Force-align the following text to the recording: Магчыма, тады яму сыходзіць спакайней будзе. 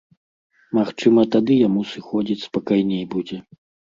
Магчыма, 0.77 1.25
тады 1.35 1.57
яму 1.67 1.83
сыходзіць 1.93 2.45
спакайней 2.47 3.03
будзе. 3.15 3.37